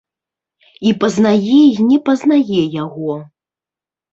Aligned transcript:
І 0.91 0.93
пазнае 1.03 1.57
і 1.65 1.83
не 1.91 1.99
пазнае 2.09 2.59
яго. 2.83 3.11